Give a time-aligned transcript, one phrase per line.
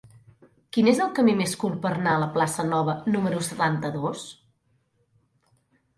[0.77, 4.25] Quin és el camí més curt per anar a la plaça Nova número setanta-dos?